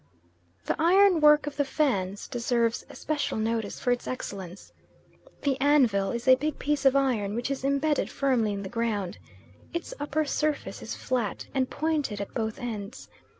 [0.65, 4.73] The iron work of the Fans deserves especial notice for its excellence.
[5.43, 9.19] The anvil is a big piece of iron which is embedded firmly in the ground.
[9.75, 13.09] Its upper surface is flat, and pointed at both ends.